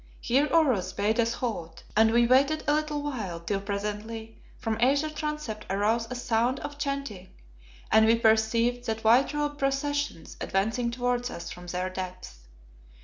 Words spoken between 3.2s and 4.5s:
till presently,